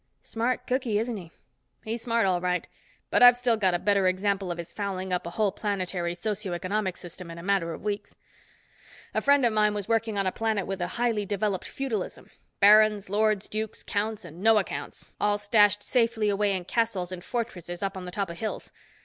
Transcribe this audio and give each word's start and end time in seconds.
"Smart 0.23 0.65
cooky, 0.65 0.97
isn't 0.97 1.17
he?" 1.17 1.29
"He's 1.85 2.01
smart 2.01 2.25
all 2.25 2.41
right. 2.41 2.67
But 3.11 3.21
I've 3.21 3.35
got 3.35 3.37
a 3.37 3.75
still 3.75 3.81
better 3.85 4.07
example 4.07 4.51
of 4.51 4.57
his 4.57 4.73
fouling 4.73 5.13
up 5.13 5.27
a 5.27 5.37
whole 5.37 5.51
planetary 5.51 6.15
socio 6.15 6.53
economic 6.53 6.97
system 6.97 7.29
in 7.29 7.37
a 7.37 7.43
matter 7.43 7.71
of 7.71 7.83
weeks. 7.83 8.15
A 9.13 9.21
friend 9.21 9.45
of 9.45 9.53
mine 9.53 9.75
was 9.75 9.87
working 9.87 10.17
on 10.17 10.25
a 10.25 10.31
planet 10.31 10.65
with 10.65 10.81
a 10.81 10.87
highly 10.97 11.23
developed 11.27 11.67
feudalism. 11.67 12.31
Barons, 12.59 13.11
lords, 13.11 13.47
dukes, 13.47 13.83
counts 13.83 14.25
and 14.25 14.41
no 14.41 14.57
accounts, 14.57 15.11
all 15.19 15.37
stashed 15.37 15.83
safely 15.83 16.29
away 16.29 16.55
in 16.57 16.65
castles 16.65 17.11
and 17.11 17.23
fortresses 17.23 17.83
up 17.83 17.95
on 17.95 18.05
the 18.05 18.11
top 18.11 18.31
of 18.31 18.39
hills. 18.39 18.71